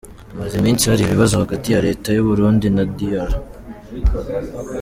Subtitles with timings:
[0.31, 3.29] Hamaze iminsi hari ibibazo hagati ya Leta y’Uburundi na Dr.